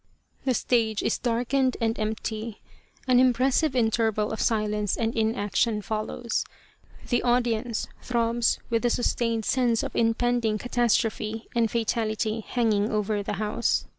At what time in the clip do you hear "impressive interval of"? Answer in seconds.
3.19-4.41